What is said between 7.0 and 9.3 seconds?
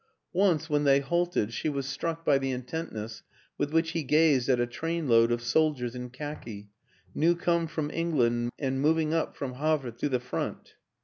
new come from England and moving